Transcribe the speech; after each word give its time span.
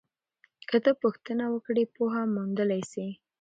که 0.69 0.77
ته 0.83 0.91
پوښتنه 1.01 1.45
وکړې 1.53 1.83
پوهه 1.95 2.21
موندلی 2.35 2.81
سې. 2.91 3.07